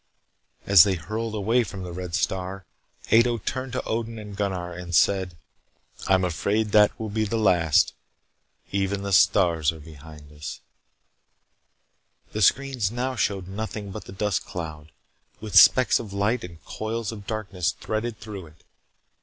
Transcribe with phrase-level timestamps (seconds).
[0.65, 2.65] As they hurled away from the red star,
[3.11, 5.37] Ato turned to Odin and Gunnar and said:
[6.07, 7.93] "I'm afraid that will be the last.
[8.71, 10.59] Even the stars are behind us"
[12.33, 14.91] The screens now showed nothing but the dust cloud,
[15.39, 18.63] with specks of light and coils of darkness threaded through it.